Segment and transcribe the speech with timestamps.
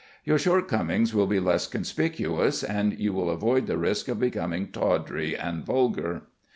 [0.25, 5.37] Your shortcomings will be less conspicuous, and you will avoid the risk of becoming tawdry
[5.37, 6.23] and vulgar.